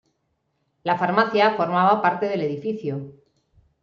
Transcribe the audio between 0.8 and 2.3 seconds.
La farmacia formaba parte